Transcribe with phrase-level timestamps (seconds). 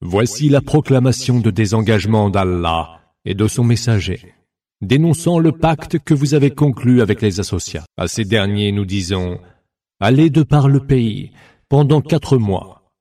[0.00, 4.32] Voici la proclamation de désengagement d'Allah et de son messager,
[4.80, 7.84] dénonçant le pacte que vous avez conclu avec les associats.
[7.96, 9.40] À ces derniers, nous disons,
[9.98, 11.32] allez de par le pays
[11.68, 12.92] pendant quatre mois,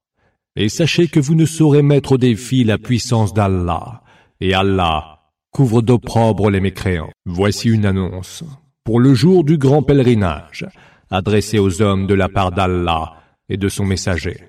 [0.55, 4.01] et sachez que vous ne saurez mettre au défi la puissance d'Allah,
[4.41, 5.19] et Allah
[5.51, 7.11] couvre d'opprobre les mécréants.
[7.25, 8.43] Voici une annonce.
[8.83, 10.65] Pour le jour du grand pèlerinage,
[11.11, 13.13] adressé aux hommes de la part d'Allah
[13.49, 14.39] et de son messager.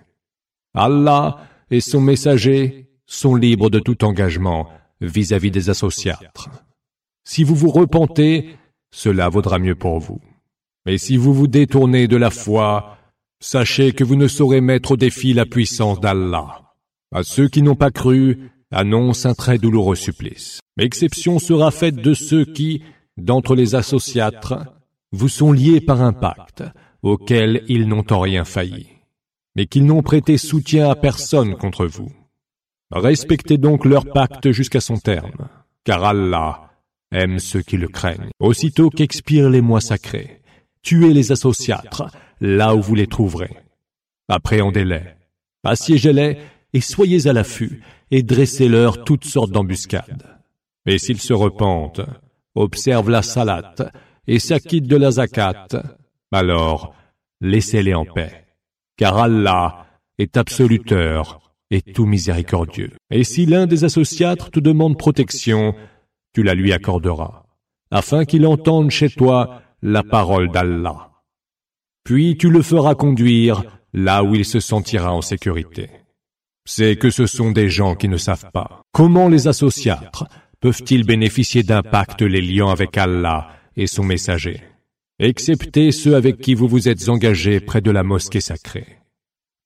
[0.74, 1.38] Allah
[1.70, 4.68] et son messager sont libres de tout engagement
[5.00, 6.50] vis-à-vis des associatres.
[7.24, 8.56] Si vous vous repentez,
[8.90, 10.20] cela vaudra mieux pour vous.
[10.86, 12.96] Mais si vous vous détournez de la foi,
[13.40, 16.74] sachez que vous ne saurez mettre au défi la puissance d'Allah.
[17.12, 20.60] À ceux qui n'ont pas cru, annonce un très douloureux supplice.
[20.78, 22.82] Exception sera faite de ceux qui,
[23.16, 24.54] d'entre les associatres,
[25.12, 26.64] vous sont liés par un pacte,
[27.02, 28.97] auquel ils n'ont en rien failli
[29.56, 32.12] mais qu'ils n'ont prêté soutien à personne contre vous.
[32.90, 35.48] Respectez donc leur pacte jusqu'à son terme,
[35.84, 36.70] car Allah
[37.12, 38.30] aime ceux qui le craignent.
[38.40, 40.40] Aussitôt qu'expirent les mois sacrés,
[40.82, 42.04] tuez les associatres
[42.40, 43.56] là où vous les trouverez.
[44.28, 45.02] Appréhendez-les,
[45.64, 46.38] assiégez-les
[46.72, 50.38] et soyez à l'affût et dressez-leur toutes sortes d'embuscades.
[50.86, 52.00] Et s'ils se repentent,
[52.54, 53.82] observent la salate
[54.26, 55.66] et s'acquittent de la zakat,
[56.32, 56.94] alors
[57.40, 58.47] laissez-les en paix
[58.98, 59.86] car Allah
[60.18, 62.92] est absoluteur et tout miséricordieux.
[63.10, 65.74] Et si l'un des associates te demande protection,
[66.34, 67.44] tu la lui accorderas,
[67.90, 71.10] afin qu'il entende chez toi la parole d'Allah.
[72.04, 75.88] Puis tu le feras conduire là où il se sentira en sécurité.
[76.66, 78.82] C'est que ce sont des gens qui ne savent pas.
[78.92, 80.22] Comment les associates
[80.60, 84.62] peuvent-ils bénéficier d'un pacte les liant avec Allah et son messager?
[85.18, 88.98] Excepté ceux avec qui vous vous êtes engagés près de la mosquée sacrée.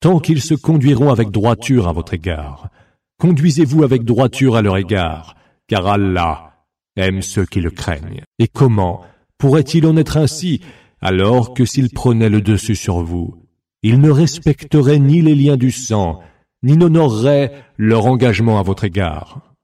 [0.01, 2.71] Tant qu'ils se conduiront avec droiture à votre égard,
[3.19, 5.37] conduisez-vous avec droiture à leur égard,
[5.69, 6.65] car Allah
[6.97, 8.23] aime ceux qui le craignent.
[8.39, 9.05] Et comment
[9.39, 10.61] pourrait-il en être ainsi
[11.01, 13.37] alors que s'il prenait le dessus sur vous,
[13.83, 16.21] il ne respecterait ni les liens du sang,
[16.63, 19.55] ni n'honorerait leur engagement à votre égard.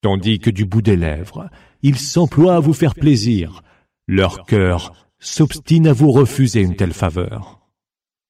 [0.00, 1.50] Tandis que du bout des lèvres,
[1.82, 3.62] ils s'emploient à vous faire plaisir,
[4.06, 7.60] leur cœur s'obstinent à vous refuser une telle faveur.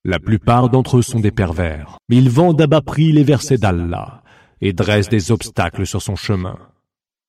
[0.04, 1.98] La plupart d'entre eux sont des pervers.
[2.08, 4.22] Ils vendent à bas prix les versets d'Allah
[4.60, 6.58] et dressent des obstacles sur son chemin.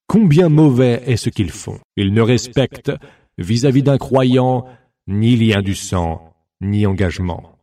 [0.08, 1.80] Combien mauvais est ce qu'ils font.
[1.98, 2.94] Ils ne respectent,
[3.38, 4.66] vis-à-vis d'un croyant,
[5.08, 7.58] ni lien du sang, ni engagement.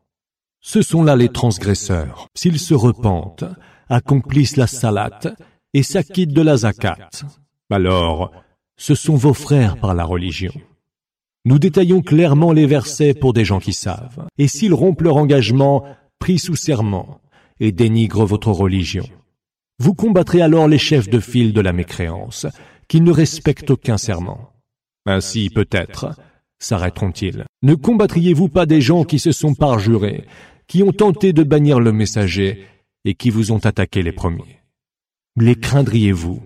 [0.61, 2.27] Ce sont là les transgresseurs.
[2.35, 3.45] S'ils se repentent,
[3.89, 5.29] accomplissent la salate
[5.73, 6.99] et s'acquittent de la zakat,
[7.71, 8.33] alors
[8.77, 10.53] ce sont vos frères par la religion.
[11.47, 14.27] Nous détaillons clairement les versets pour des gens qui savent.
[14.39, 15.85] Et s'ils rompent leur engagement
[16.19, 17.21] pris sous serment
[17.61, 19.05] et dénigrent votre religion,
[19.79, 22.47] vous combattrez alors les chefs de file de la mécréance,
[22.89, 24.53] qui ne respectent aucun serment.
[25.07, 26.19] Ainsi, peut-être,
[26.59, 27.45] s'arrêteront-ils.
[27.63, 30.25] Ne combattriez-vous pas des gens qui se sont parjurés,
[30.67, 32.65] qui ont tenté de bannir le messager
[33.05, 34.61] et qui vous ont attaqué les premiers?
[35.37, 36.43] Les craindriez-vous?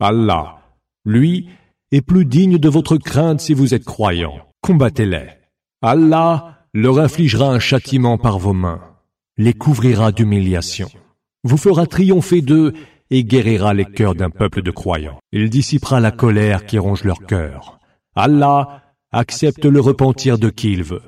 [0.00, 0.60] Allah,
[1.04, 1.48] lui,
[1.92, 4.34] est plus digne de votre crainte si vous êtes croyant.
[4.60, 5.28] Combattez-les.
[5.82, 8.80] Allah leur infligera un châtiment par vos mains,
[9.36, 10.90] les couvrira d'humiliation,
[11.44, 12.72] vous fera triompher d'eux
[13.10, 15.18] et guérira les cœurs d'un peuple de croyants.
[15.32, 17.78] Il dissipera la colère qui ronge leur cœur.
[18.14, 18.82] Allah
[19.12, 21.02] accepte le repentir de qui il veut.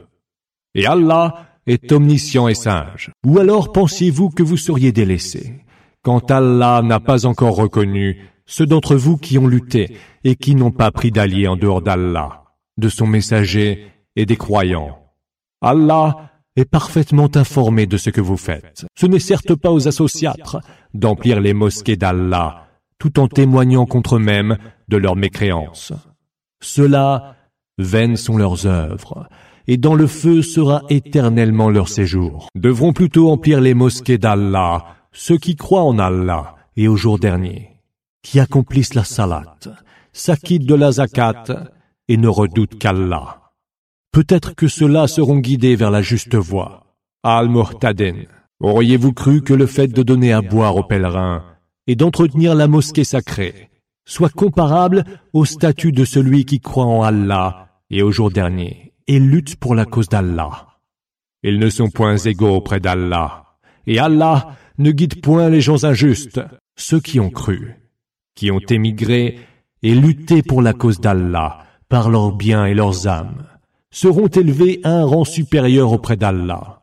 [0.75, 3.11] Et Allah est omniscient et sage.
[3.27, 5.61] Ou alors pensiez-vous que vous seriez délaissés,
[6.03, 8.19] quand Allah n'a pas encore reconnu
[8.51, 12.43] ceux d'entre vous qui ont lutté et qui n'ont pas pris d'alliés en dehors d'Allah,
[12.79, 14.99] de son messager et des croyants.
[15.61, 18.87] Allah est parfaitement informé de ce que vous faites.
[18.99, 20.59] Ce n'est certes pas aux associatres
[20.95, 22.67] d'emplir les mosquées d'Allah,
[22.99, 24.59] tout en témoignant contre eux-mêmes
[24.89, 25.93] de leur mécréance.
[26.61, 27.37] Ceux-là,
[27.79, 29.29] vaines sont leurs œuvres,
[29.69, 32.49] et dans le feu sera éternellement leur séjour.
[32.57, 37.70] Devront plutôt emplir les mosquées d'Allah, ceux qui croient en Allah et au jour dernier
[38.23, 39.57] qui accomplissent la salat,
[40.13, 41.45] s'acquittent de la zakat
[42.09, 43.53] et ne redoutent qu'Allah.
[44.13, 46.97] Peut-être que ceux-là seront guidés vers la juste voie.
[47.23, 48.27] Al-Muhtaden,
[48.61, 51.45] auriez-vous cru que le fait de donner à boire aux pèlerins
[51.87, 53.71] et d'entretenir la mosquée sacrée
[54.07, 59.21] soit comparable au statut de celui qui croit en Allah et au jour dernier et
[59.21, 60.79] lutte pour la cause d'Allah?
[61.43, 63.45] Ils ne sont point égaux auprès d'Allah,
[63.87, 66.41] et Allah ne guide point les gens injustes,
[66.77, 67.80] ceux qui ont cru
[68.41, 69.39] qui ont émigré
[69.83, 71.59] et lutté pour la cause d'Allah
[71.91, 73.45] par leurs biens et leurs âmes,
[73.91, 76.81] seront élevés à un rang supérieur auprès d'Allah.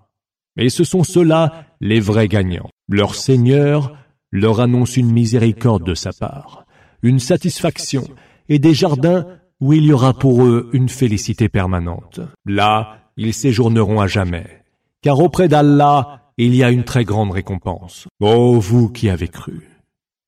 [0.55, 2.69] Et ce sont ceux-là les vrais gagnants.
[2.87, 3.97] Leur Seigneur
[4.31, 6.67] leur annonce une miséricorde de sa part,
[7.01, 8.03] une satisfaction
[8.49, 9.25] et des jardins
[9.59, 12.19] où il y aura pour eux une félicité permanente.
[12.45, 14.63] Là, ils séjourneront à jamais,
[15.01, 18.07] car auprès d'Allah, il y a une très grande récompense.
[18.19, 19.76] Ô vous qui avez cru,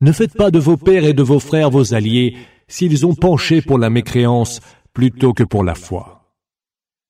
[0.01, 2.37] ne faites pas de vos pères et de vos frères vos alliés
[2.67, 4.61] s'ils ont penché pour la mécréance
[4.93, 6.33] plutôt que pour la foi.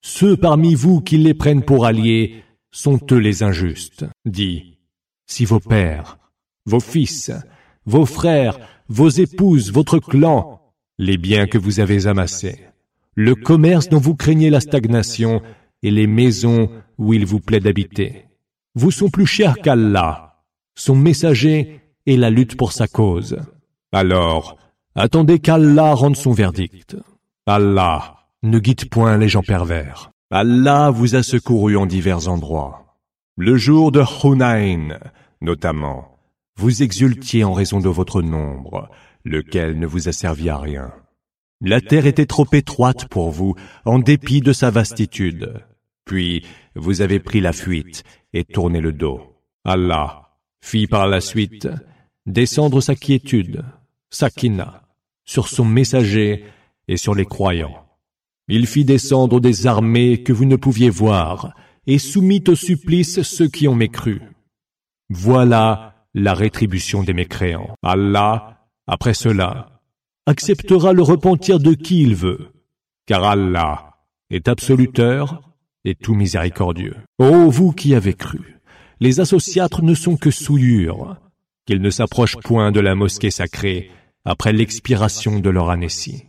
[0.01, 4.05] Ceux parmi vous qui les prennent pour alliés sont eux les injustes.
[4.25, 4.77] Dit,
[5.25, 6.17] si vos pères,
[6.65, 7.31] vos fils,
[7.85, 8.57] vos frères,
[8.87, 10.61] vos épouses, votre clan,
[10.97, 12.59] les biens que vous avez amassés,
[13.15, 15.41] le commerce dont vous craignez la stagnation
[15.83, 18.25] et les maisons où il vous plaît d'habiter,
[18.75, 20.43] vous sont plus chers qu'Allah,
[20.75, 23.37] son messager et la lutte pour sa cause.
[23.91, 24.57] Alors,
[24.95, 26.97] attendez qu'Allah rende son verdict.
[27.45, 30.11] Allah ne guide point les gens pervers.
[30.31, 32.97] Allah vous a secouru en divers endroits.
[33.37, 34.97] Le jour de Hunayn,
[35.41, 36.17] notamment,
[36.57, 38.89] vous exultiez en raison de votre nombre,
[39.23, 40.91] lequel ne vous a servi à rien.
[41.61, 43.53] La terre était trop étroite pour vous,
[43.85, 45.63] en dépit de sa vastitude.
[46.05, 48.03] Puis vous avez pris la fuite
[48.33, 49.21] et tourné le dos.
[49.63, 50.29] Allah
[50.61, 51.67] fit par la suite
[52.29, 53.63] descendre sa quiétude,
[54.09, 54.83] Sakina,
[55.25, 56.45] sur son messager
[56.87, 57.85] et sur les croyants.
[58.47, 61.53] Il fit descendre des armées que vous ne pouviez voir,
[61.87, 64.21] et soumit au supplice ceux qui ont mécru.
[65.09, 67.75] Voilà la rétribution des mécréants.
[67.83, 69.81] Allah, après cela,
[70.25, 72.51] acceptera le repentir de qui il veut,
[73.07, 73.97] car Allah
[74.29, 75.41] est absoluteur
[75.83, 76.95] et tout miséricordieux.
[77.17, 78.59] Ô vous qui avez cru,
[78.99, 81.17] les associatres ne sont que souillures,
[81.69, 83.91] qu'ils ne s'approchent point de la mosquée sacrée
[84.25, 86.23] après l'expiration de leur année-ci.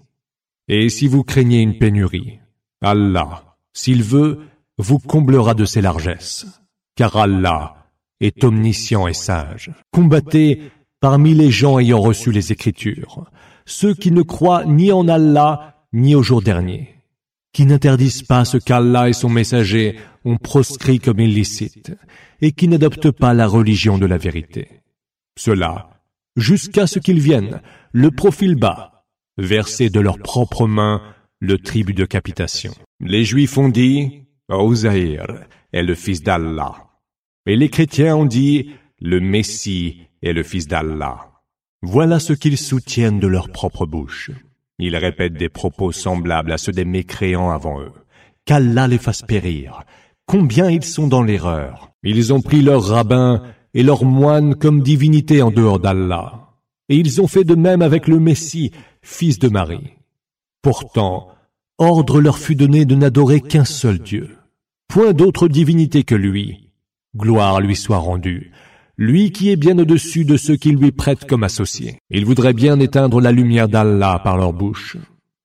[0.69, 2.41] Et si vous craignez une pénurie,
[2.83, 4.41] Allah, s'il veut,
[4.77, 6.45] vous comblera de ses largesses,
[6.95, 7.87] car Allah
[8.21, 9.71] est omniscient et sage.
[9.93, 10.61] Combattez
[11.01, 13.25] parmi les gens ayant reçu les Écritures,
[13.65, 16.97] ceux qui ne croient ni en Allah ni au jour dernier,
[17.55, 19.97] qui n'interdisent pas ce qu'Allah et son messager
[20.27, 21.97] ont proscrit comme illicite,
[22.43, 24.80] et qui n'adoptent pas la religion de la vérité.
[25.41, 25.89] Cela,
[26.37, 29.07] jusqu'à ce qu'ils viennent, le profil bas,
[29.39, 31.01] verser de leurs propres mains
[31.39, 32.73] le tribut de capitation.
[33.01, 35.25] Les Juifs ont dit, Ozaïr
[35.73, 36.75] est le fils d'Allah.
[37.47, 41.31] Et les chrétiens ont dit, le Messie est le fils d'Allah.
[41.81, 44.31] Voilà ce qu'ils soutiennent de leur propre bouche.
[44.79, 47.93] Ils répètent des propos semblables à ceux des mécréants avant eux.
[48.45, 49.85] Qu'Allah les fasse périr.
[50.27, 51.93] Combien ils sont dans l'erreur.
[52.03, 53.43] Ils ont pris leurs rabbins
[53.75, 56.49] et leurs moines comme divinités en dehors d'Allah.
[56.89, 58.73] Et ils ont fait de même avec le Messie,
[59.03, 59.95] fils de Marie.
[60.63, 61.29] Pourtant,
[61.79, 64.37] ordre leur fut donné de n'adorer qu'un seul Dieu.
[64.89, 66.73] Point d'autre divinité que lui.
[67.17, 68.53] Gloire lui soit rendue.
[68.97, 71.99] Lui qui est bien au-dessus de ceux qui lui prêtent comme associés.
[72.11, 74.97] Ils voudraient bien éteindre la lumière d'Allah par leur bouche.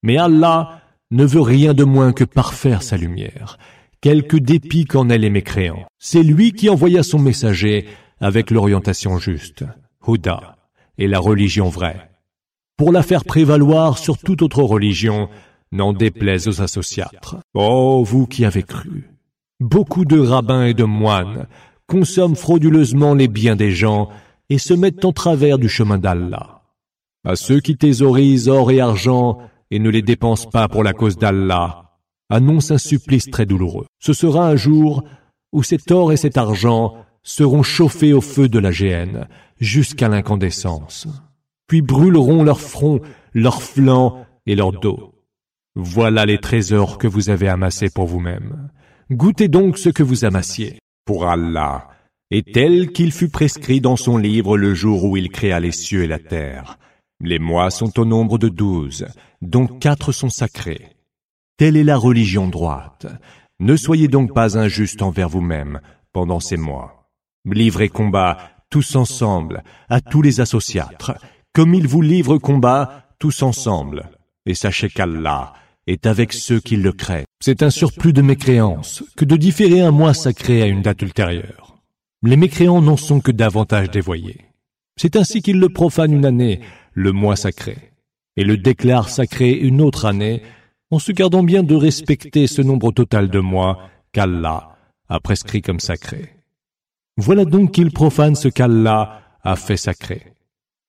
[0.03, 0.81] Mais Allah
[1.11, 3.57] ne veut rien de moins que parfaire sa lumière,
[4.01, 5.85] quelque dépit qu'en est les mécréants.
[5.99, 7.85] C'est lui qui envoya son messager
[8.19, 9.65] avec l'orientation juste,
[10.07, 10.55] Huda,
[10.97, 12.09] et la religion vraie,
[12.77, 15.29] pour la faire prévaloir sur toute autre religion,
[15.71, 17.37] n'en déplaise aux associatres.
[17.53, 19.09] Oh, vous qui avez cru
[19.59, 21.47] Beaucoup de rabbins et de moines
[21.87, 24.09] consomment frauduleusement les biens des gens
[24.49, 26.63] et se mettent en travers du chemin d'Allah.
[27.25, 29.39] À ceux qui thésaurisent or et argent
[29.71, 31.97] et ne les dépensent pas pour la cause d'Allah,
[32.29, 33.85] annonce un supplice très douloureux.
[33.99, 35.03] Ce sera un jour
[35.51, 36.95] où cet or et cet argent
[37.25, 39.27] seront chauffés au feu de la géhenne
[39.59, 41.07] jusqu'à l'incandescence,
[41.67, 43.01] puis brûleront leur front,
[43.33, 45.13] leurs flancs et leur dos.
[45.75, 48.69] Voilà les trésors que vous avez amassés pour vous-même.
[49.11, 50.79] Goûtez donc ce que vous amassiez.
[51.03, 51.89] Pour Allah,
[52.31, 56.03] est tel qu'il fut prescrit dans son livre le jour où il créa les cieux
[56.03, 56.79] et la terre.
[57.21, 59.07] Les mois sont au nombre de douze,
[59.41, 60.95] dont quatre sont sacrés.
[61.57, 63.07] Telle est la religion droite.
[63.59, 65.79] Ne soyez donc pas injustes envers vous-même
[66.13, 66.94] pendant ces mois.
[67.53, 68.37] Livrez combat
[68.69, 71.13] tous ensemble à tous les associatres,
[71.53, 74.09] comme ils vous livrent combat tous ensemble.
[74.45, 75.53] Et sachez qu'Allah
[75.87, 77.25] est avec ceux qui le craignent.
[77.39, 81.77] C'est un surplus de mécréance que de différer un mois sacré à une date ultérieure.
[82.23, 84.41] Les mécréants n'en sont que davantage dévoyés.
[84.97, 86.61] C'est ainsi qu'ils le profanent une année,
[86.93, 87.91] le mois sacré,
[88.37, 90.41] et le déclarent sacré une autre année,
[90.89, 94.77] en se gardant bien de respecter ce nombre total de mois qu'Allah
[95.09, 96.34] a prescrit comme sacré.
[97.17, 100.33] Voilà donc qu'ils profanent ce qu'Allah a fait sacré.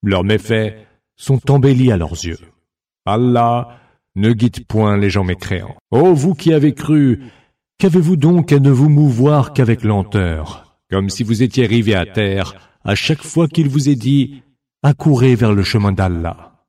[0.02, 0.74] Leurs méfaits
[1.16, 2.38] sont embellis à leurs yeux.
[3.04, 3.78] Allah
[4.16, 5.76] ne guide point les gens mécréants.
[5.90, 7.22] Ô vous qui avez cru,
[7.78, 12.54] qu'avez-vous donc à ne vous mouvoir qu'avec lenteur, comme si vous étiez rivé à terre
[12.84, 14.42] à chaque fois qu'il vous est dit
[14.82, 16.64] accourez vers le chemin d'Allah.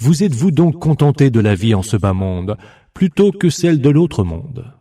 [0.00, 2.56] Vous êtes-vous donc contenté de la vie en ce bas monde
[2.92, 4.72] plutôt que celle de l'autre monde?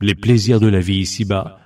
[0.00, 1.58] Les plaisirs de la vie ici-bas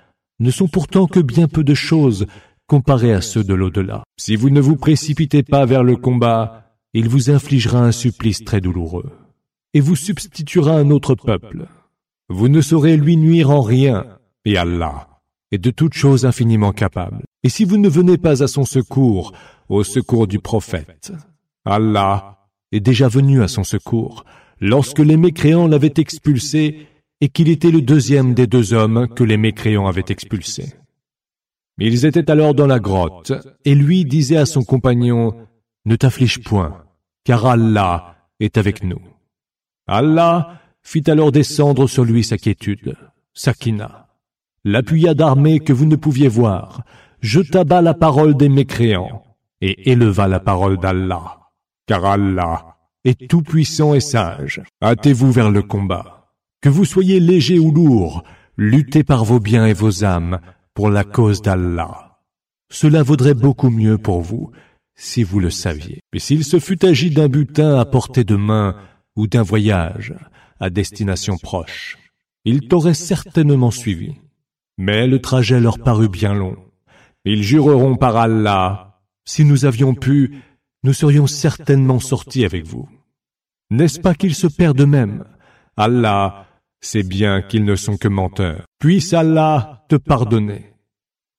[0.42, 2.26] ne sont pourtant que bien peu de choses
[2.66, 4.02] comparés à ceux de l'au-delà.
[4.18, 8.60] Si vous ne vous précipitez pas vers le combat, il vous infligera un supplice très
[8.60, 9.10] douloureux
[9.74, 11.66] et vous substituera un autre peuple.
[12.28, 14.06] Vous ne saurez lui nuire en rien,
[14.44, 15.08] et Allah
[15.50, 17.24] est de toutes choses infiniment capable.
[17.42, 19.32] Et si vous ne venez pas à son secours,
[19.68, 21.12] au secours du prophète,
[21.64, 24.24] Allah est déjà venu à son secours
[24.60, 26.86] lorsque les mécréants l'avaient expulsé
[27.22, 30.74] et qu'il était le deuxième des deux hommes que les mécréants avaient expulsés.
[31.78, 33.32] Ils étaient alors dans la grotte,
[33.64, 35.32] et lui disait à son compagnon,
[35.84, 36.84] Ne t'afflige point,
[37.22, 39.00] car Allah est avec nous.
[39.86, 42.96] Allah fit alors descendre sur lui sa quiétude,
[43.34, 44.08] Sakina,
[44.64, 46.82] l'appuya d'armée que vous ne pouviez voir,
[47.20, 49.22] jeta bas la parole des mécréants,
[49.60, 51.38] et éleva la parole d'Allah,
[51.86, 54.60] car Allah est tout-puissant et sage.
[54.82, 56.21] Hâtez-vous vers le combat.
[56.62, 58.22] Que vous soyez léger ou lourd,
[58.56, 60.38] luttez par vos biens et vos âmes
[60.74, 62.20] pour la cause d'Allah.
[62.70, 64.52] Cela vaudrait beaucoup mieux pour vous
[64.94, 66.02] si vous le saviez.
[66.12, 68.76] Mais s'il se fût agi d'un butin à portée de main
[69.16, 70.14] ou d'un voyage
[70.60, 71.98] à destination proche,
[72.44, 74.14] ils t'auraient certainement suivi.
[74.78, 76.56] Mais le trajet leur parut bien long.
[77.24, 80.38] Ils jureront par Allah, si nous avions pu,
[80.84, 82.88] nous serions certainement sortis avec vous.
[83.70, 85.24] N'est-ce pas qu'ils se perdent eux-mêmes?
[85.76, 86.46] Allah
[86.82, 88.64] sait bien qu'ils ne sont que menteurs.
[88.78, 90.74] Puisse Allah te pardonner.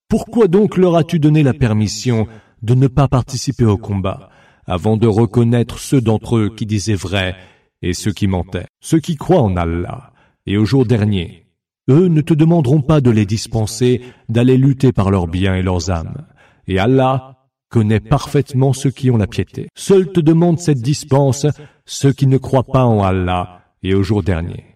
[0.08, 2.28] Pourquoi donc leur as-tu donné la permission
[2.62, 4.30] de ne pas participer au combat,
[4.66, 7.36] avant de reconnaître ceux d'entre eux qui disaient vrai
[7.82, 10.14] et ceux qui mentaient, ceux qui croient en Allah
[10.46, 11.46] et au jour dernier
[11.90, 15.92] Eux ne te demanderont pas de les dispenser d'aller lutter par leurs biens et leurs
[15.92, 16.26] âmes.
[16.68, 19.68] Et Allah connaît parfaitement ceux qui ont la piété.
[19.76, 21.48] Seuls te demandent cette dispense
[21.86, 24.73] ceux qui ne croient pas en Allah et au jour dernier,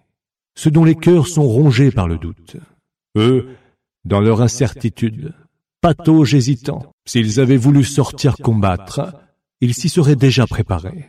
[0.58, 2.56] ceux dont les cœurs sont rongés par le doute.
[3.16, 3.50] Eux,
[4.04, 5.32] dans leur incertitude,
[5.80, 9.14] patauges hésitants, s'ils avaient voulu sortir combattre,
[9.60, 11.06] ils s'y seraient déjà préparés.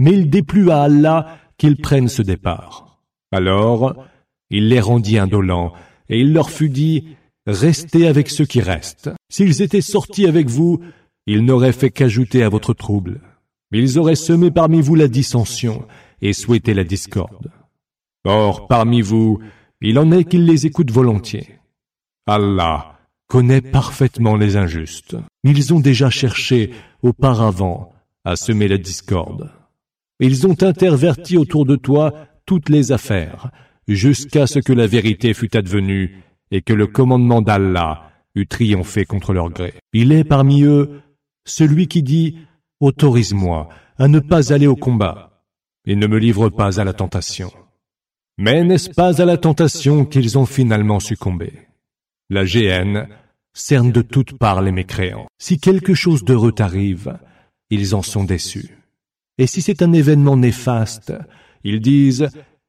[0.00, 2.98] Mais il déplut à Allah qu'ils prennent ce départ.
[3.30, 4.04] Alors,
[4.50, 5.74] il les rendit indolents,
[6.08, 7.06] et il leur fut dit,
[7.46, 9.10] Restez avec ceux qui restent.
[9.30, 10.80] S'ils étaient sortis avec vous,
[11.28, 13.20] ils n'auraient fait qu'ajouter à votre trouble.
[13.70, 15.86] Ils auraient semé parmi vous la dissension
[16.20, 17.52] et souhaité la discorde.
[18.24, 19.38] Or, parmi vous,
[19.80, 21.58] il en est qu'ils les écoutent volontiers.
[22.26, 22.98] Allah
[23.28, 25.16] connaît parfaitement les injustes.
[25.44, 26.72] Ils ont déjà cherché
[27.02, 27.92] auparavant
[28.24, 29.50] à semer la discorde.
[30.20, 32.12] Ils ont interverti autour de toi
[32.44, 33.50] toutes les affaires,
[33.86, 39.32] jusqu'à ce que la vérité fût advenue et que le commandement d'Allah eût triomphé contre
[39.32, 39.74] leur gré.
[39.92, 41.02] Il est parmi eux
[41.44, 42.38] celui qui dit
[42.80, 45.42] Autorise-moi à ne pas aller au combat
[45.84, 47.50] et ne me livre pas à la tentation.
[48.40, 51.52] Mais n'est-ce pas à la tentation qu'ils ont finalement succombé?
[52.30, 53.08] La géhenne
[53.52, 55.26] cerne de toutes parts les mécréants.
[55.38, 57.18] Si quelque chose d'heureux arrive,
[57.70, 58.78] ils en sont déçus.
[59.38, 61.12] Et si c'est un événement néfaste,
[61.64, 62.28] ils disent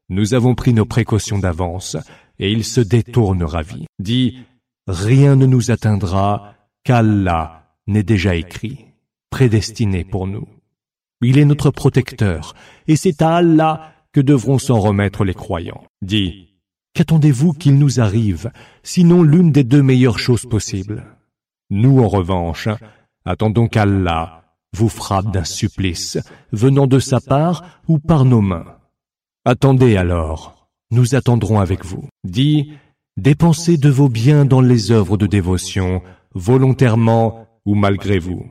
[0.09, 1.97] Nous avons pris nos précautions d'avance,
[2.39, 3.85] et ils se détournent ravis.
[3.99, 4.39] Dit
[4.87, 8.85] Rien ne nous atteindra qu'Allah n'est déjà écrit,
[9.29, 10.47] prédestiné pour nous.
[11.21, 12.55] Il est notre protecteur,
[12.87, 15.83] et c'est à Allah que devront s'en remettre les croyants.
[16.01, 16.55] Dit
[16.93, 18.51] Qu'attendez-vous qu'il nous arrive,
[18.83, 21.05] sinon l'une des deux meilleures choses possibles?
[21.69, 22.67] Nous, en revanche,
[23.25, 24.43] attendons qu'Allah
[24.75, 26.17] vous frappe d'un supplice,
[26.51, 28.65] venant de sa part ou par nos mains.
[29.45, 32.07] Attendez alors, nous attendrons avec vous.
[32.23, 32.73] Dit,
[33.17, 36.01] dépensez de vos biens dans les œuvres de dévotion,
[36.33, 38.45] volontairement ou malgré vous.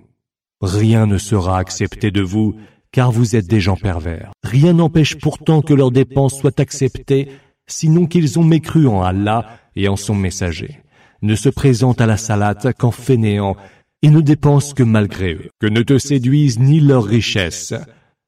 [0.60, 2.56] Rien ne sera accepté de vous,
[2.90, 4.32] car vous êtes des gens pervers.
[4.48, 7.28] Rien n'empêche pourtant que leurs dépenses soient acceptées,
[7.66, 10.78] sinon qu'ils ont mécru en Allah et en son messager,
[11.20, 13.56] ne se présentent à la salate qu'en fainéant
[14.00, 17.74] ils ne dépensent que malgré eux, que ne te séduisent ni leurs richesses,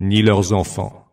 [0.01, 1.07] ni leurs enfants.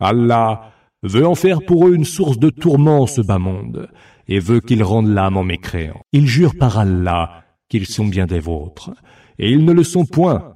[0.00, 0.70] Allah
[1.02, 3.88] veut en faire pour eux une source de tourment ce bas monde,
[4.28, 6.02] et veut qu'ils rendent l'âme en mécréant.
[6.12, 8.90] Ils jurent par Allah qu'ils sont bien des vôtres,
[9.38, 10.51] et ils ne le sont point.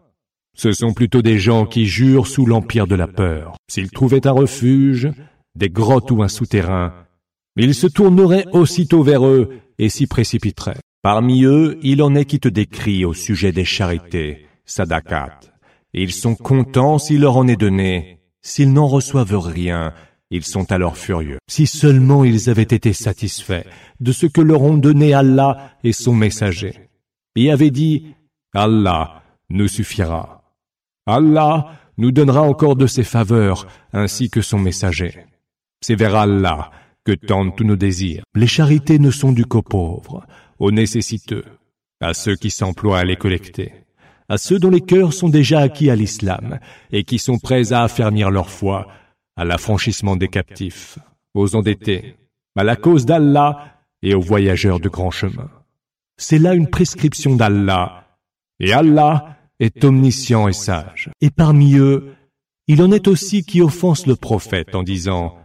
[0.56, 3.56] Ce sont plutôt des gens qui jurent sous l'empire de la peur.
[3.68, 5.10] S'ils trouvaient un refuge,
[5.54, 6.94] des grottes ou un souterrain,
[7.56, 10.80] ils se tourneraient aussitôt vers eux et s'y précipiteraient.
[11.02, 15.38] Parmi eux, il en est qui te décrit au sujet des charités, sadakat.
[15.92, 18.18] Ils sont contents s'il leur en est donné.
[18.42, 19.92] S'ils n'en reçoivent rien,
[20.30, 21.38] ils sont alors furieux.
[21.48, 23.66] Si seulement ils avaient été satisfaits
[24.00, 26.88] de ce que leur ont donné Allah et son messager,
[27.36, 28.14] et avaient dit,
[28.54, 30.35] Allah nous suffira.
[31.06, 35.24] Allah nous donnera encore de ses faveurs, ainsi que son messager.
[35.80, 36.70] C'est vers Allah
[37.04, 38.24] que tendent tous nos désirs.
[38.34, 40.26] Les charités ne sont dues qu'aux pauvres,
[40.58, 41.44] aux nécessiteux,
[42.00, 43.72] à ceux qui s'emploient à les collecter,
[44.28, 46.58] à ceux dont les cœurs sont déjà acquis à l'islam
[46.90, 48.88] et qui sont prêts à affermir leur foi,
[49.36, 50.98] à l'affranchissement des captifs,
[51.34, 52.16] aux endettés,
[52.56, 55.50] à la cause d'Allah et aux voyageurs de grand chemin.
[56.16, 58.06] C'est là une prescription d'Allah,
[58.58, 61.10] et Allah est omniscient et sage.
[61.20, 62.14] Et parmi eux,
[62.68, 65.38] il en est aussi qui offensent le prophète en disant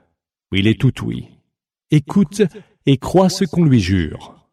[0.51, 1.29] Il est tout oui.
[1.91, 2.41] Écoute
[2.85, 4.47] et crois ce qu'on lui jure.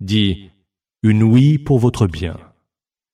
[0.00, 0.50] Dis
[1.02, 2.38] Une oui pour votre bien.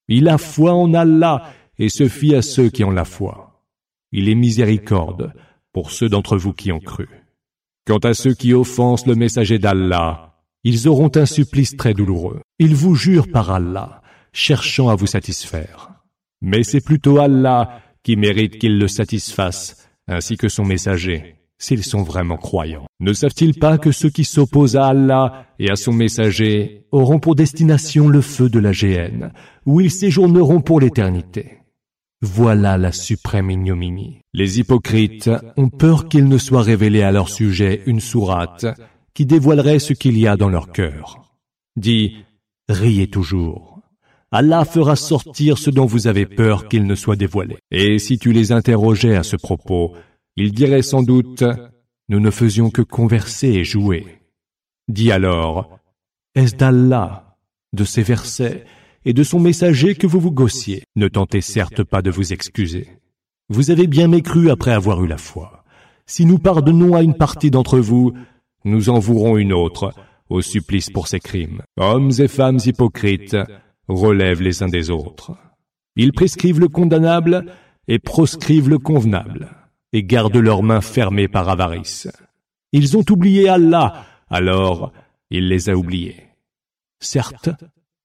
[0.09, 3.64] Il a foi en Allah et se fie à ceux qui ont la foi.
[4.12, 5.33] Il est miséricorde
[5.73, 7.09] pour ceux d'entre vous qui ont cru.
[7.87, 10.30] Quant à ceux qui offensent le messager d'Allah,
[10.64, 12.42] ils auront un supplice très douloureux.
[12.59, 14.02] Ils vous jurent par Allah,
[14.33, 15.91] cherchant à vous satisfaire.
[16.41, 22.03] Mais c'est plutôt Allah qui mérite qu'ils le satisfassent, ainsi que son messager, s'ils sont
[22.03, 22.87] vraiment croyants.
[22.99, 27.35] Ne savent-ils pas que ceux qui s'opposent à Allah et à son messager auront pour
[27.35, 29.33] destination le feu de la géhenne,
[29.67, 31.59] où ils séjourneront pour l'éternité?
[32.23, 34.21] Voilà la suprême ignominie.
[34.35, 38.67] Les hypocrites ont peur qu'il ne soit révélé à leur sujet une sourate
[39.15, 41.35] qui dévoilerait ce qu'il y a dans leur cœur.
[41.77, 42.17] Dis,
[42.69, 43.70] riez toujours.
[44.33, 47.59] Allah fera sortir ce dont vous avez peur qu'il ne soit dévoilé.
[47.73, 49.95] Et si tu les interrogeais à ce propos,
[50.37, 51.43] ils diraient sans doute,
[52.09, 54.07] nous ne faisions que converser et jouer.
[54.89, 55.79] Dis alors,
[56.37, 57.37] est-ce d'Allah,
[57.73, 58.65] de ces versets,
[59.05, 60.85] et de son messager que vous vous gossiez?
[60.95, 62.89] Ne tentez certes pas de vous excuser.
[63.49, 65.65] Vous avez bien mécru après avoir eu la foi.
[66.07, 68.13] Si nous pardonnons à une partie d'entre vous,
[68.65, 69.93] nous en vouerons une autre,
[70.29, 71.63] au supplice pour ses crimes.
[71.77, 73.37] Hommes et femmes hypocrites
[73.90, 75.37] relèvent les uns des autres.
[75.97, 77.47] Ils prescrivent le condamnable
[77.88, 79.50] et proscrivent le convenable,
[79.92, 82.09] et gardent leurs mains fermées par avarice.
[82.72, 84.92] Ils ont oublié Allah, alors
[85.31, 86.29] il les a oubliés.
[87.00, 87.50] Certes,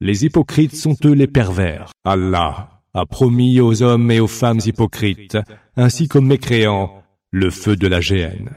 [0.01, 1.91] les hypocrites sont eux les pervers.
[2.03, 5.37] Allah a promis aux hommes et aux femmes hypocrites,
[5.75, 8.51] ainsi qu'aux mécréants, le feu de la géhenne.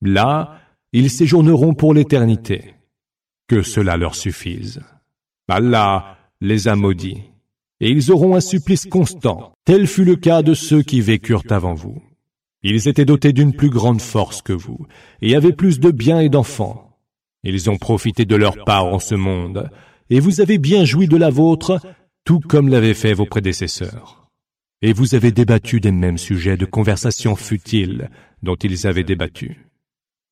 [0.00, 0.58] Là,
[0.92, 2.74] ils séjourneront pour l'éternité.
[3.46, 4.82] Que cela leur suffise.
[5.48, 7.22] Allah les a maudits,
[7.80, 9.54] et ils auront un supplice constant.
[9.64, 12.02] Tel fut le cas de ceux qui vécurent avant vous.
[12.64, 14.86] Ils étaient dotés d'une plus grande force que vous,
[15.20, 16.98] et avaient plus de biens et d'enfants.
[17.44, 19.70] Ils ont profité de leur part en ce monde,
[20.10, 21.80] et vous avez bien joui de la vôtre,
[22.24, 24.28] tout comme l'avaient fait vos prédécesseurs.
[24.82, 28.10] Et vous avez débattu des mêmes sujets de conversation futiles
[28.42, 29.68] dont ils avaient débattu.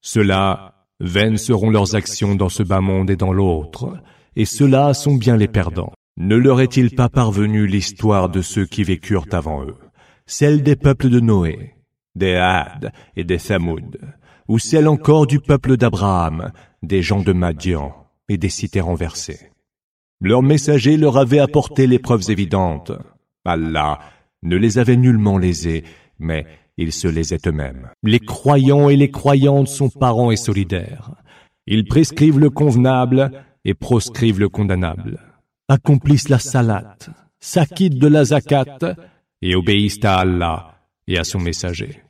[0.01, 3.97] Cela, vaines seront leurs actions dans ce bas monde et dans l'autre,
[4.35, 5.93] et ceux-là sont bien les perdants.
[6.21, 9.77] Ne leur est-il pas parvenu l'histoire de ceux qui vécurent avant eux,
[10.27, 11.77] celle des peuples de Noé,
[12.15, 13.99] des Had et des Thamoud,
[14.47, 16.53] ou celle encore du peuple d'Abraham,
[16.83, 17.95] des gens de Madian
[18.29, 19.51] et des cités renversées?
[20.21, 22.93] Leur messager leur avait apporté les preuves évidentes.
[23.47, 23.99] Allah
[24.43, 25.85] ne les avait nullement lésés,
[26.19, 26.45] mais
[26.77, 27.89] ils se lésaient eux-mêmes.
[28.03, 31.13] Les croyants et les croyantes sont parents et solidaires.
[31.67, 33.31] Ils prescrivent le convenable
[33.65, 35.30] et proscrivent le condamnable.
[35.71, 36.97] Accomplissent la salat,
[37.39, 38.97] s'acquittent de la zakat
[39.41, 40.75] et obéissent à Allah
[41.07, 42.03] et à son messager.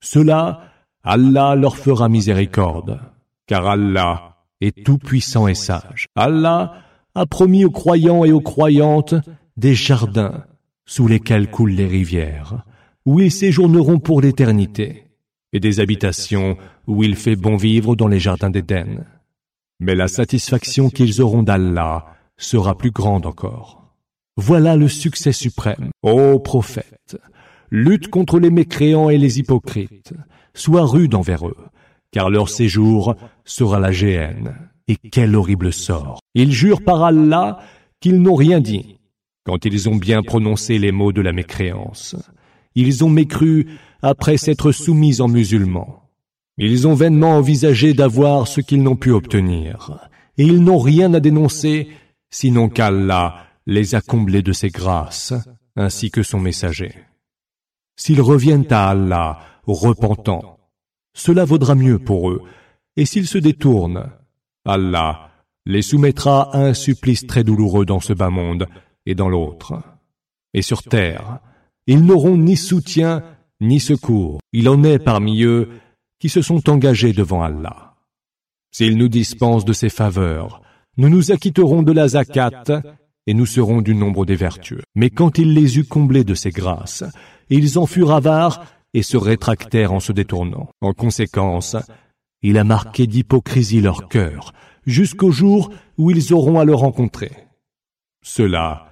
[0.00, 2.98] Cela, Allah leur fera miséricorde,
[3.46, 6.06] car Allah est tout puissant et sage.
[6.16, 6.76] Allah
[7.14, 9.14] a promis aux croyants et aux croyantes
[9.58, 10.46] des jardins
[10.86, 12.64] sous lesquels coulent les rivières,
[13.04, 15.10] où ils séjourneront pour l'éternité,
[15.52, 19.04] et des habitations où il fait bon vivre dans les jardins d'Éden.
[19.78, 23.84] Mais la satisfaction qu'ils auront d'Allah sera plus grande encore.
[24.36, 25.90] Voilà le succès suprême.
[26.02, 27.16] Ô prophète,
[27.70, 30.14] lutte contre les mécréants et les hypocrites,
[30.54, 31.56] sois rude envers eux,
[32.10, 34.54] car leur séjour sera la géhenne.
[34.86, 36.20] Et quel horrible sort.
[36.34, 37.58] Ils jurent par Allah
[38.00, 38.98] qu'ils n'ont rien dit,
[39.44, 42.16] quand ils ont bien prononcé les mots de la mécréance.
[42.74, 43.66] Ils ont mécru
[44.02, 46.10] après s'être soumis en musulmans.
[46.58, 51.20] Ils ont vainement envisagé d'avoir ce qu'ils n'ont pu obtenir, et ils n'ont rien à
[51.20, 51.88] dénoncer,
[52.34, 55.32] sinon qu'Allah les a comblés de ses grâces,
[55.76, 56.92] ainsi que son messager.
[57.94, 60.58] S'ils reviennent à Allah, repentants,
[61.14, 62.42] cela vaudra mieux pour eux,
[62.96, 64.10] et s'ils se détournent,
[64.64, 65.30] Allah
[65.64, 68.66] les soumettra à un supplice très douloureux dans ce bas monde
[69.06, 69.80] et dans l'autre.
[70.54, 71.38] Et sur terre,
[71.86, 73.22] ils n'auront ni soutien
[73.60, 74.40] ni secours.
[74.52, 75.70] Il en est parmi eux
[76.18, 77.94] qui se sont engagés devant Allah.
[78.72, 80.63] S'il nous dispense de ses faveurs,
[80.96, 82.62] nous nous acquitterons de la zakat
[83.26, 84.82] et nous serons du nombre des vertueux.
[84.94, 87.04] Mais quand il les eut comblés de ses grâces,
[87.48, 90.68] ils en furent avares et se rétractèrent en se détournant.
[90.80, 91.76] En conséquence,
[92.42, 94.52] il a marqué d'hypocrisie leur cœur,
[94.86, 97.32] jusqu'au jour où ils auront à le rencontrer.
[98.22, 98.88] Cela,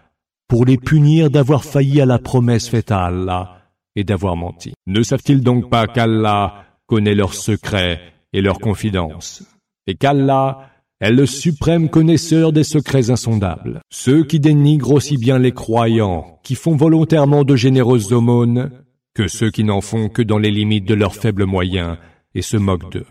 [0.49, 3.59] pour les punir d'avoir failli à la promesse faite à Allah
[3.95, 4.75] et d'avoir menti.
[4.87, 8.01] Ne savent-ils donc pas qu'Allah connaît leurs secrets
[8.33, 9.45] et leurs confidences,
[9.87, 10.71] et qu'Allah
[11.03, 13.81] est le suprême connaisseur des secrets insondables.
[13.91, 18.71] Ceux qui dénigrent aussi bien les croyants, qui font volontairement de généreuses aumônes,
[19.12, 21.99] que ceux qui n'en font que dans les limites de leurs faibles moyens
[22.37, 23.07] et se moquent d'eux.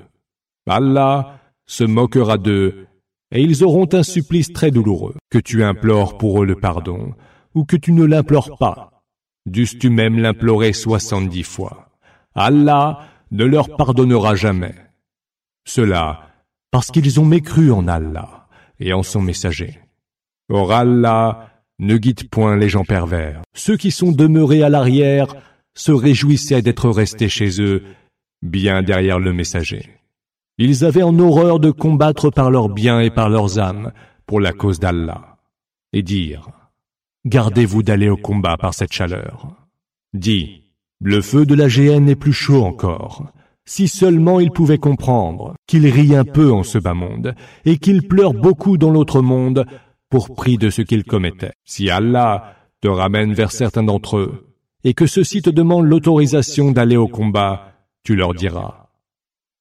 [0.70, 2.88] Allah se moquera d'eux,
[3.30, 7.14] et ils auront un supplice très douloureux, que tu implores pour eux le pardon,
[7.56, 9.04] ou que tu ne l'implores pas.
[9.46, 11.90] Dusses-tu même l'implorer soixante-dix fois.
[12.36, 13.02] Allah
[13.32, 14.76] ne leur pardonnera jamais.
[15.66, 16.31] Cela,
[16.72, 18.48] parce qu'ils ont mécru en Allah
[18.80, 19.80] et en son messager.
[20.50, 23.42] Or Allah ne guide point les gens pervers.
[23.54, 25.36] Ceux qui sont demeurés à l'arrière
[25.76, 27.84] se réjouissaient d'être restés chez eux,
[28.42, 29.90] bien derrière le messager.
[30.58, 33.92] Ils avaient en horreur de combattre par leurs biens et par leurs âmes
[34.26, 35.38] pour la cause d'Allah,
[35.94, 36.50] et dire,
[37.26, 39.56] Gardez-vous d'aller au combat par cette chaleur.
[40.14, 40.64] Dis,
[41.00, 43.32] le feu de la géhenne est plus chaud encore,
[43.72, 48.06] si seulement il pouvait comprendre qu'il rit un peu en ce bas monde et qu'il
[48.06, 49.66] pleure beaucoup dans l'autre monde
[50.10, 51.54] pour prix de ce qu'il commettait.
[51.64, 54.54] Si Allah te ramène vers certains d'entre eux
[54.84, 57.72] et que ceux-ci te demandent l'autorisation d'aller au combat,
[58.04, 58.90] tu leur diras,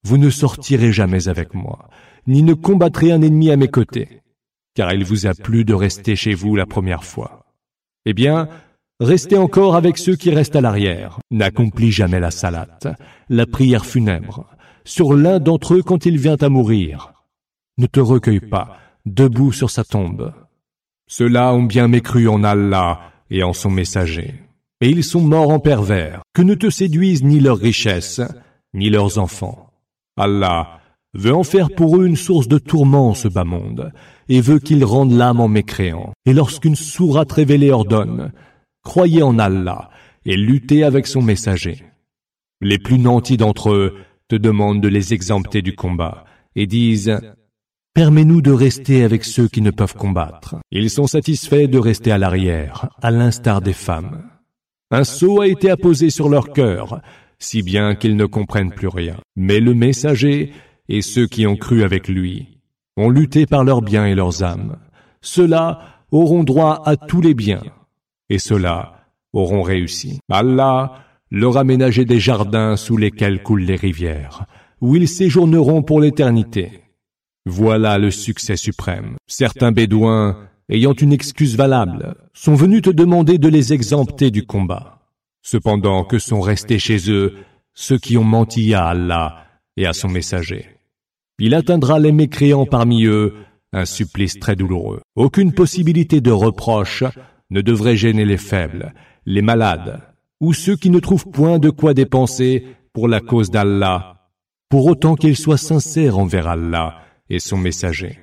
[0.03, 1.89] vous ne sortirez jamais avec moi,
[2.27, 4.23] ni ne combattrez un ennemi à mes côtés,
[4.75, 7.47] car il vous a plu de rester chez vous la première fois.
[8.07, 8.49] Eh bien,
[9.01, 11.21] Restez encore avec ceux qui restent à l'arrière.
[11.31, 12.87] N'accomplis jamais la salate,
[13.31, 14.45] la prière funèbre,
[14.85, 17.15] sur l'un d'entre eux quand il vient à mourir.
[17.79, 20.35] Ne te recueille pas, debout sur sa tombe.
[21.09, 24.35] Ceux-là ont bien mécru en Allah et en son messager.
[24.83, 28.21] Et ils sont morts en pervers, que ne te séduisent ni leurs richesses,
[28.75, 29.71] ni leurs enfants.
[30.19, 30.79] Allah
[31.15, 33.93] veut en faire pour eux une source de tourment ce bas monde,
[34.29, 36.13] et veut qu'ils rendent l'âme en mécréant.
[36.27, 38.31] Et lorsqu'une sourate révélée ordonne,
[38.83, 39.91] croyez en Allah
[40.25, 41.85] et luttez avec son messager.
[42.61, 43.97] Les plus nantis d'entre eux
[44.29, 47.19] te demandent de les exempter du combat et disent
[47.95, 50.57] Permets-nous de rester avec ceux qui ne peuvent combattre.
[50.71, 54.23] Ils sont satisfaits de rester à l'arrière, à l'instar des femmes.
[54.93, 57.01] Un sceau a été apposé sur leur cœur,
[57.39, 59.17] si bien qu'ils ne comprennent plus rien.
[59.35, 60.53] Mais le messager
[60.89, 62.59] et ceux qui ont cru avec lui
[62.97, 64.77] ont lutté par leurs biens et leurs âmes.
[65.23, 65.81] Ceux-là
[66.13, 67.63] auront droit à tous les biens
[68.31, 68.95] et ceux-là
[69.35, 70.21] auront réussi.
[70.31, 70.95] Allah
[71.31, 74.47] leur a ménagé des jardins sous lesquels coulent les rivières,
[74.81, 76.81] où ils séjourneront pour l'éternité.
[77.47, 79.17] Voilà le succès suprême.
[79.27, 85.01] Certains bédouins, ayant une excuse valable, sont venus te demander de les exempter du combat,
[85.43, 87.35] cependant que sont restés chez eux
[87.75, 89.45] ceux qui ont menti à Allah
[89.77, 90.67] et à son messager.
[91.39, 93.35] Il atteindra les mécréants parmi eux
[93.73, 95.01] un supplice très douloureux.
[95.15, 97.05] Aucune possibilité de reproche
[97.51, 98.95] ne devrait gêner les faibles,
[99.27, 100.01] les malades,
[100.41, 104.31] ou ceux qui ne trouvent point de quoi dépenser pour la cause d'Allah,
[104.69, 108.19] pour autant qu'ils soient sincères envers Allah et son messager.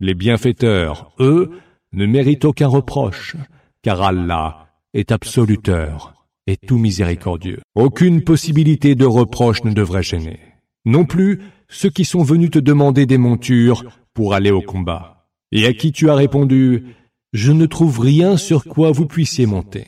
[0.00, 1.50] Les bienfaiteurs, eux,
[1.92, 3.36] ne méritent aucun reproche,
[3.82, 6.14] car Allah est absoluteur
[6.46, 7.60] et tout miséricordieux.
[7.74, 10.40] Aucune possibilité de reproche ne devrait gêner.
[10.84, 13.84] Non plus ceux qui sont venus te demander des montures
[14.14, 16.96] pour aller au combat, et à qui tu as répondu
[17.32, 19.86] je ne trouve rien sur quoi vous puissiez monter.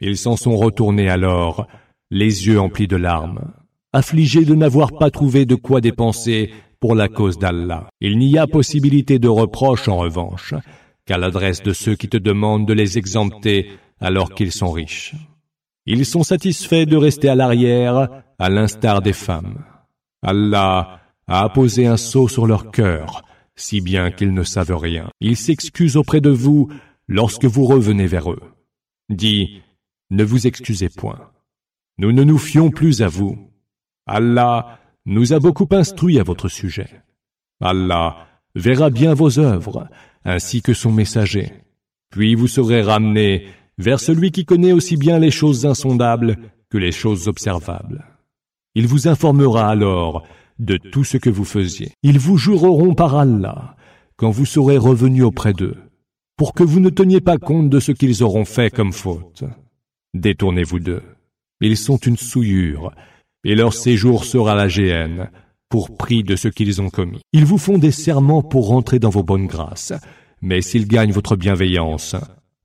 [0.00, 1.66] Ils s'en sont retournés alors,
[2.10, 3.52] les yeux emplis de larmes,
[3.92, 7.88] affligés de n'avoir pas trouvé de quoi dépenser pour la cause d'Allah.
[8.00, 10.54] Il n'y a possibilité de reproche en revanche
[11.06, 15.14] qu'à l'adresse de ceux qui te demandent de les exempter alors qu'ils sont riches.
[15.86, 19.64] Ils sont satisfaits de rester à l'arrière à l'instar des femmes.
[20.22, 23.22] Allah a apposé un sceau sur leur cœur
[23.56, 25.10] si bien qu'ils ne savent rien.
[25.20, 26.70] Ils s'excusent auprès de vous
[27.08, 28.42] lorsque vous revenez vers eux.
[29.08, 29.62] Dis,
[30.10, 31.30] ne vous excusez point.
[31.98, 33.38] Nous ne nous fions plus à vous.
[34.06, 37.02] Allah nous a beaucoup instruits à votre sujet.
[37.60, 39.88] Allah verra bien vos œuvres,
[40.24, 41.52] ainsi que son messager.
[42.10, 43.46] Puis vous serez ramenés
[43.78, 46.36] vers celui qui connaît aussi bien les choses insondables
[46.70, 48.04] que les choses observables.
[48.74, 50.26] Il vous informera alors
[50.58, 51.92] de tout ce que vous faisiez.
[52.02, 53.76] Ils vous jureront par Allah
[54.16, 55.76] quand vous serez revenus auprès d'eux,
[56.36, 59.44] pour que vous ne teniez pas compte de ce qu'ils auront fait comme faute.
[60.14, 61.02] Détournez-vous d'eux.
[61.60, 62.92] Ils sont une souillure,
[63.44, 65.30] et leur séjour sera la géhenne,
[65.68, 67.20] pour prix de ce qu'ils ont commis.
[67.32, 69.92] Ils vous font des serments pour rentrer dans vos bonnes grâces,
[70.42, 72.14] Mais s'il gagne votre bienveillance,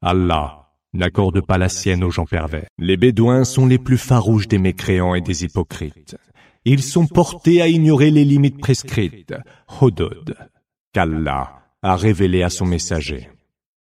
[0.02, 2.68] Allah n'accorde pas la sienne aux gens pervers.
[2.78, 6.18] Les Bédouins sont les plus farouches des mécréants et des hypocrites.
[6.63, 9.34] Ils sont portés à ignorer les limites prescrites,
[9.82, 10.36] Hodod,
[10.93, 13.30] qu'Allah a révélé à son messager.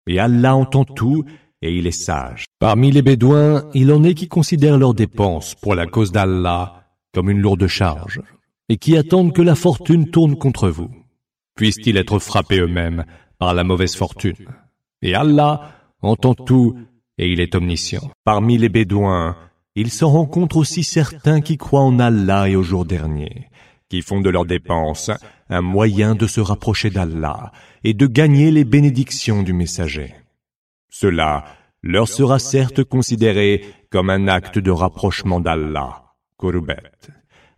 [0.06, 1.24] Et Allah entend tout
[1.60, 2.46] et il est sage.
[2.58, 7.28] Parmi les Bédouins, il en est qui considèrent leurs dépenses pour la cause d'Allah comme
[7.28, 8.20] une lourde charge
[8.70, 10.90] et qui attendent que la fortune tourne contre vous.
[11.56, 13.04] Puissent-ils être frappés eux-mêmes
[13.38, 14.46] par la mauvaise fortune?
[15.02, 16.78] Et Allah entend tout
[17.18, 18.10] et il est omniscient.
[18.24, 19.36] Parmi les Bédouins,
[19.76, 23.48] il s'en rencontre aussi certains qui croient en Allah et au jour dernier,
[23.88, 25.11] qui font de leurs dépenses
[25.48, 27.52] un moyen de se rapprocher d'Allah
[27.85, 30.14] et de gagner les bénédictions du messager.
[30.90, 31.44] Cela
[31.83, 36.04] leur sera certes considéré comme un acte de rapprochement d'Allah.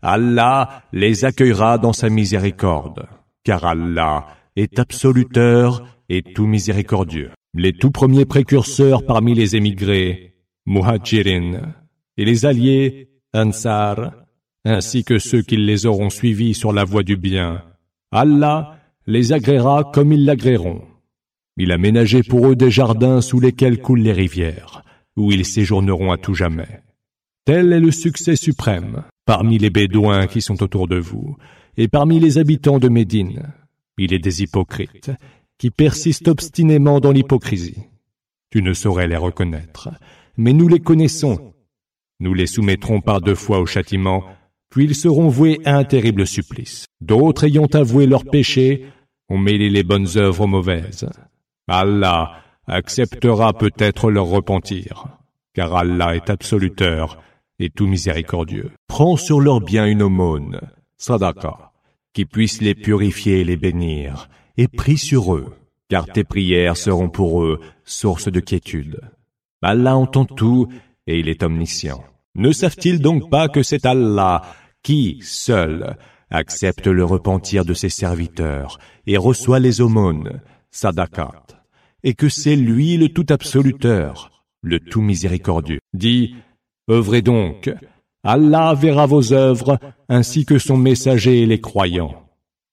[0.03, 3.07] Allah les accueillera dans sa miséricorde,
[3.45, 7.31] car Allah est absoluteur et tout miséricordieux.
[7.55, 10.35] Les tout premiers précurseurs parmi les émigrés,
[10.67, 11.75] Muhajirin,
[12.17, 14.13] et les alliés, Ansar,
[14.65, 17.63] ainsi que ceux qui les auront suivis sur la voie du bien,
[18.11, 20.83] Allah les agréera comme ils l'agréeront.
[21.57, 24.85] Il a ménagé pour eux des jardins sous lesquels coulent les rivières,
[25.17, 26.83] où ils séjourneront à tout jamais.
[27.45, 31.37] Tel est le succès suprême parmi les Bédouins qui sont autour de vous,
[31.77, 33.53] et parmi les habitants de Médine.
[33.99, 35.11] Il est des hypocrites
[35.59, 37.79] qui persistent obstinément dans l'hypocrisie.
[38.51, 39.91] Tu ne saurais les reconnaître,
[40.37, 41.55] mais nous les connaissons.
[42.23, 44.23] Nous les soumettrons par deux fois au châtiment,
[44.71, 46.87] puis ils seront voués à un terrible supplice.
[47.01, 48.87] D'autres ayant avoué leurs péchés
[49.29, 51.11] ont mêlé les bonnes œuvres aux mauvaises.
[51.67, 52.37] Allah
[52.69, 55.09] acceptera peut-être leur repentir,
[55.53, 57.21] car Allah est absoluteur
[57.59, 58.71] et tout miséricordieux.
[58.87, 60.61] Prends sur leurs biens une aumône,
[60.99, 61.73] sadaqa,
[62.13, 65.57] qui puisse les purifier et les bénir, et prie sur eux,
[65.89, 69.01] car tes prières seront pour eux source de quiétude.
[69.61, 70.69] Allah entend tout
[71.09, 72.05] et il est omniscient.
[72.35, 74.43] Ne savent-ils donc pas que c'est Allah
[74.83, 75.97] qui, seul,
[76.31, 80.41] accepte le repentir de ses serviteurs et reçoit les aumônes,
[80.71, 81.45] sadakat,
[82.03, 85.81] et que c'est lui le tout absoluteur, le tout miséricordieux?
[85.93, 86.35] Dis,
[86.91, 87.73] œuvrez donc,
[88.25, 92.23] Allah verra vos œuvres ainsi que son messager et les croyants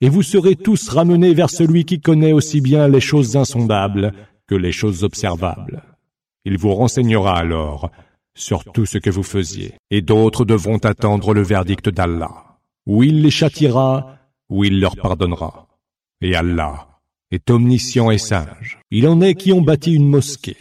[0.01, 4.13] et vous serez tous ramenés vers celui qui connaît aussi bien les choses insondables
[4.47, 5.83] que les choses observables.
[6.45, 7.91] Il vous renseignera alors
[8.35, 13.21] sur tout ce que vous faisiez, et d'autres devront attendre le verdict d'Allah, où il
[13.21, 14.17] les châtiera,
[14.49, 15.67] ou il leur pardonnera.
[16.21, 16.87] Et Allah
[17.31, 18.79] est omniscient et sage.
[18.91, 20.57] Il en est qui ont bâti une mosquée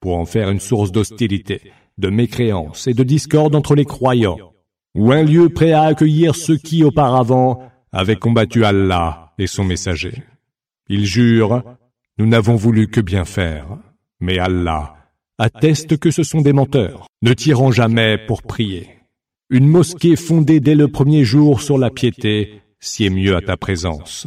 [0.00, 4.52] pour en faire une source d'hostilité, de mécréance et de discorde entre les croyants,
[4.94, 10.22] ou un lieu prêt à accueillir ceux qui auparavant avait combattu Allah et son messager.
[10.88, 11.62] Ils jurent,
[12.18, 13.66] nous n'avons voulu que bien faire,
[14.20, 14.96] mais Allah
[15.38, 18.88] atteste que ce sont des menteurs, ne tirant jamais pour prier.
[19.50, 24.26] Une mosquée fondée dès le premier jour sur la piété sied mieux à ta présence.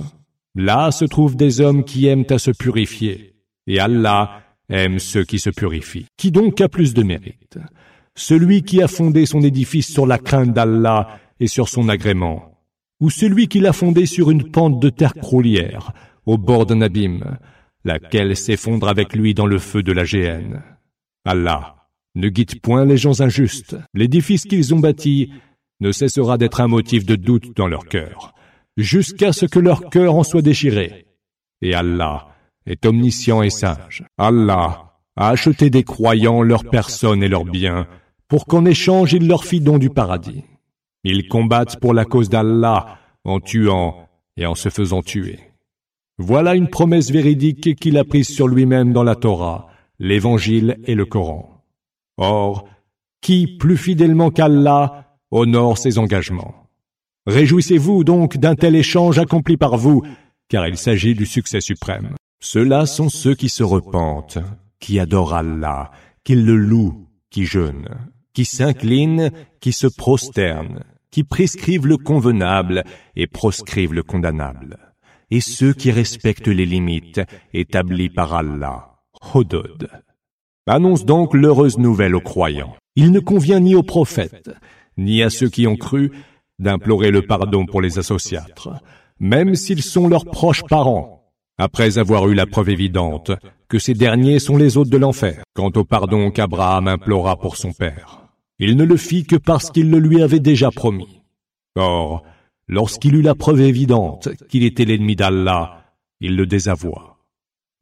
[0.55, 3.35] Là se trouvent des hommes qui aiment à se purifier,
[3.67, 6.05] et Allah aime ceux qui se purifient.
[6.17, 7.57] Qui donc a plus de mérite?
[8.15, 12.57] Celui qui a fondé son édifice sur la crainte d'Allah et sur son agrément,
[13.01, 15.91] ou celui qui l'a fondé sur une pente de terre croulière,
[16.25, 17.37] au bord d'un abîme,
[17.83, 20.63] laquelle s'effondre avec lui dans le feu de la géhenne?
[21.25, 21.75] Allah
[22.15, 23.75] ne guide point les gens injustes.
[23.93, 25.31] L'édifice qu'ils ont bâti
[25.81, 28.33] ne cessera d'être un motif de doute dans leur cœur,
[28.77, 31.05] jusqu'à ce que leur cœur en soit déchiré.
[31.61, 32.27] Et Allah
[32.65, 34.05] est omniscient et sage.
[34.17, 37.87] Allah a acheté des croyants leurs personnes et leurs biens,
[38.27, 40.43] pour qu'en échange il leur fît don du paradis.
[41.03, 44.07] Ils combattent pour la cause d'Allah en tuant
[44.37, 45.39] et en se faisant tuer.
[46.17, 49.67] Voilà une promesse véridique qu'il a prise sur lui-même dans la Torah,
[49.99, 51.63] l'Évangile et le Coran.
[52.17, 52.67] Or,
[53.21, 56.65] qui, plus fidèlement qu'Allah, honore ses engagements
[57.27, 60.03] Réjouissez-vous donc d'un tel échange accompli par vous,
[60.47, 62.15] car il s'agit du succès suprême.
[62.39, 64.37] Ceux-là sont ceux qui se repentent,
[64.79, 65.89] qui adorent Allah,
[66.23, 67.89] qui le louent, qui jeûnent,
[68.33, 72.83] qui s'inclinent, qui se prosternent, qui prescrivent le convenable
[73.15, 74.77] et proscrivent le condamnable,
[75.31, 77.21] et ceux qui respectent les limites
[77.53, 78.94] établies par Allah.
[79.33, 79.89] Hodod.
[80.67, 82.75] Annonce donc l'heureuse nouvelle aux croyants.
[82.95, 84.49] Il ne convient ni aux prophètes,
[84.97, 86.11] ni à ceux qui ont cru,
[86.59, 88.69] d'implorer le pardon pour les associatres,
[89.19, 91.25] même s'ils sont leurs proches parents,
[91.57, 93.31] après avoir eu la preuve évidente
[93.67, 95.43] que ces derniers sont les hôtes de l'enfer.
[95.53, 98.27] Quant au pardon qu'Abraham implora pour son père,
[98.59, 101.21] il ne le fit que parce qu'il le lui avait déjà promis.
[101.75, 102.23] Or,
[102.67, 105.83] lorsqu'il eut la preuve évidente qu'il était l'ennemi d'Allah,
[106.21, 107.14] il le désavoua.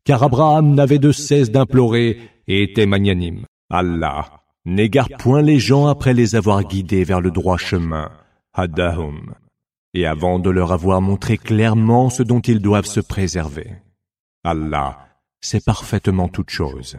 [0.05, 3.45] Car Abraham n'avait de cesse d'implorer et était magnanime.
[3.69, 8.11] Allah n'égare point les gens après les avoir guidés vers le droit chemin,
[8.53, 9.33] Haddahum,
[9.93, 13.71] et avant de leur avoir montré clairement ce dont ils doivent se préserver.
[14.43, 15.07] Allah
[15.41, 16.97] sait parfaitement toutes choses.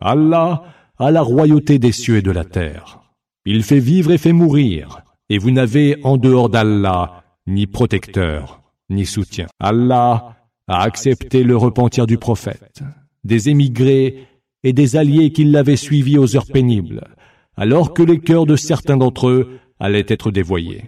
[0.00, 0.62] Allah
[0.98, 3.00] a la royauté des cieux et de la terre.
[3.44, 9.06] Il fait vivre et fait mourir, et vous n'avez en dehors d'Allah ni protecteur, ni
[9.06, 9.46] soutien.
[9.58, 10.36] Allah
[10.72, 12.82] a accepté le repentir du prophète,
[13.24, 14.26] des émigrés
[14.64, 17.08] et des alliés qui l'avaient suivi aux heures pénibles,
[17.56, 20.84] alors que les cœurs de certains d'entre eux allaient être dévoyés.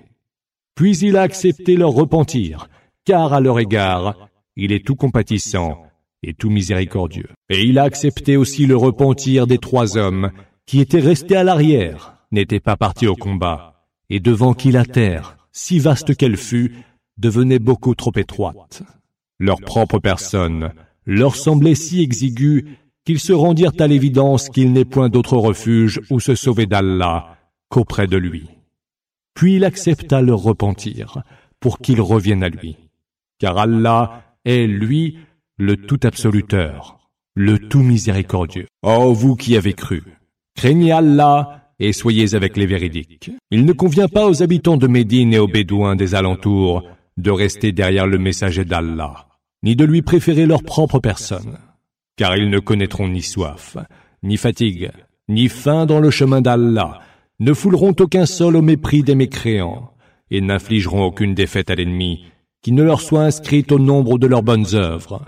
[0.75, 2.69] Puis il a accepté leur repentir,
[3.05, 5.83] car à leur égard, il est tout compatissant
[6.23, 7.29] et tout miséricordieux.
[7.51, 10.31] Et il a accepté aussi le repentir des trois hommes
[10.65, 15.37] qui étaient restés à l'arrière, n'étaient pas partis au combat, et devant qui la terre,
[15.53, 16.73] si vaste qu'elle fût,
[17.19, 18.83] devenait beaucoup trop étroite.
[19.39, 20.73] Leur propre personne
[21.07, 26.21] leur semblait si exiguë qu'ils se rendirent à l'évidence qu'il n'est point d'autre refuge où
[26.21, 27.37] se sauver d'Allah
[27.69, 28.49] qu'auprès de lui.
[29.35, 31.23] Puis il accepta leur repentir
[31.61, 32.77] pour qu'ils reviennent à lui.
[33.39, 35.19] Car Allah est, lui,
[35.59, 38.67] le tout absoluteur, le tout miséricordieux.
[38.83, 40.03] Oh vous qui avez cru,
[40.55, 43.33] craignez Allah et soyez avec les véridiques.
[43.51, 46.85] Il ne convient pas aux habitants de Médine et aux Bédouins des alentours
[47.17, 49.27] de rester derrière le messager d'Allah,
[49.63, 51.59] ni de lui préférer leur propre personne,
[52.17, 53.77] car ils ne connaîtront ni soif,
[54.23, 54.91] ni fatigue,
[55.29, 57.01] ni faim dans le chemin d'Allah,
[57.41, 59.91] ne fouleront aucun sol au mépris des mécréants,
[60.31, 62.25] et n'infligeront aucune défaite à l'ennemi
[62.65, 65.23] qui ne leur soit inscrite au nombre de leurs bonnes œuvres.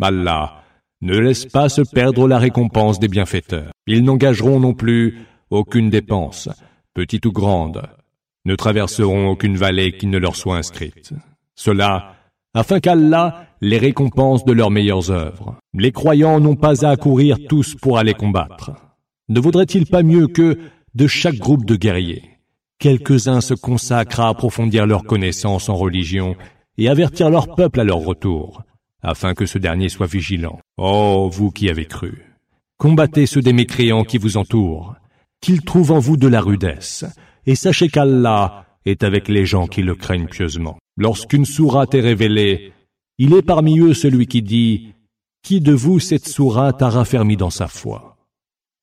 [0.00, 0.62] Allah
[1.02, 3.72] ne laisse pas se perdre la récompense des bienfaiteurs.
[3.86, 5.18] Ils n'engageront non plus
[5.50, 6.48] aucune dépense,
[6.94, 7.82] petite ou grande,
[8.48, 11.12] ne traverseront aucune vallée qui ne leur soit inscrite.
[11.54, 12.14] Cela,
[12.54, 15.56] afin qu'Allah les récompense de leurs meilleures œuvres.
[15.74, 18.72] Les croyants n'ont pas à accourir tous pour aller combattre.
[19.28, 20.58] Ne vaudrait-il pas mieux que,
[20.94, 22.22] de chaque groupe de guerriers,
[22.78, 26.36] quelques-uns se consacrent à approfondir leurs connaissances en religion
[26.78, 28.62] et avertir leur peuple à leur retour,
[29.02, 30.60] afin que ce dernier soit vigilant.
[30.78, 32.24] Oh, vous qui avez cru,
[32.78, 34.94] combattez ceux des mécréants qui vous entourent,
[35.40, 37.04] qu'ils trouvent en vous de la rudesse,
[37.48, 40.76] et sachez qu'Allah est avec les gens qui le craignent pieusement.
[40.98, 42.74] Lorsqu'une sourate est révélée,
[43.16, 44.92] il est parmi eux celui qui dit
[45.42, 48.18] Qui de vous cette sourate a raffermi dans sa foi?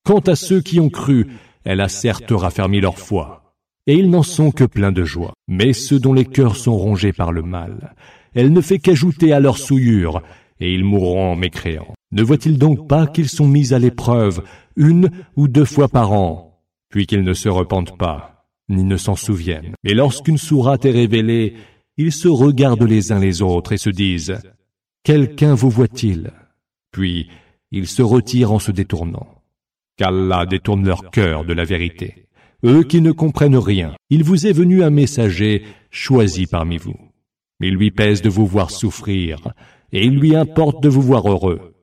[0.04, 1.28] Quant à ceux qui ont cru,
[1.64, 3.54] elle a certes raffermi leur foi,
[3.86, 5.34] et ils n'en sont que pleins de joie.
[5.48, 7.94] Mais ceux dont les cœurs sont rongés par le mal,
[8.34, 10.24] elle ne fait qu'ajouter à leur souillure,
[10.60, 11.94] et ils mourront en mécréants.
[12.12, 14.44] Ne voit-il donc pas qu'ils sont mis à l'épreuve
[14.76, 18.35] une ou deux fois par an, puis qu'ils ne se repentent pas,
[18.70, 19.74] ni ne s'en souviennent.
[19.84, 21.56] Et lorsqu'une sourate est révélée,
[21.98, 24.38] ils se regardent les uns les autres et se disent
[25.04, 26.32] Quelqu'un vous voit-il?
[26.92, 27.30] Puis
[27.72, 29.28] ils se retirent en se détournant.
[29.98, 32.28] Qu'Allah détourne leur cœur de la vérité.
[32.64, 36.96] Eux qui ne comprennent rien, il vous est venu un messager choisi parmi vous.
[37.62, 39.54] Il lui pèse de vous voir souffrir,
[39.92, 41.76] et il lui importe de vous voir heureux.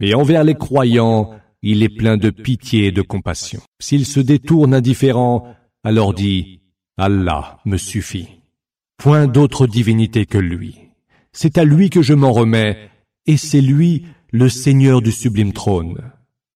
[0.00, 1.30] Et envers les croyants,
[1.62, 3.60] il est plein de pitié et de compassion.
[3.80, 5.54] S'il se détourne indifférent,
[5.86, 6.62] alors dit,
[6.96, 8.26] Allah me suffit.
[8.96, 10.74] Point d'autre divinité que lui.
[11.30, 12.90] C'est à lui que je m'en remets,
[13.26, 16.10] et c'est lui le Seigneur du sublime trône.